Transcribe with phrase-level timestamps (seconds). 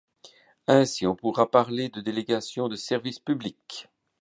[0.65, 3.87] Ainsi, on pourra parler de délégation de service public.